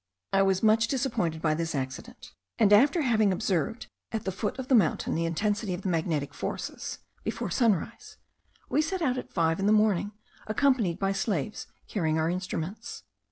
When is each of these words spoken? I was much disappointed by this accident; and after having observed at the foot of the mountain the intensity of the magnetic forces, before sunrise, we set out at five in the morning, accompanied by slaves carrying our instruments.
I 0.33 0.41
was 0.41 0.63
much 0.63 0.87
disappointed 0.87 1.43
by 1.43 1.53
this 1.53 1.75
accident; 1.75 2.33
and 2.57 2.73
after 2.73 3.03
having 3.03 3.31
observed 3.31 3.85
at 4.11 4.25
the 4.25 4.31
foot 4.31 4.57
of 4.57 4.67
the 4.67 4.73
mountain 4.73 5.13
the 5.13 5.27
intensity 5.27 5.75
of 5.75 5.83
the 5.83 5.89
magnetic 5.89 6.33
forces, 6.33 6.97
before 7.23 7.51
sunrise, 7.51 8.17
we 8.67 8.81
set 8.81 9.03
out 9.03 9.19
at 9.19 9.31
five 9.31 9.59
in 9.59 9.67
the 9.67 9.71
morning, 9.71 10.13
accompanied 10.47 10.97
by 10.97 11.11
slaves 11.11 11.67
carrying 11.87 12.17
our 12.17 12.31
instruments. 12.31 13.03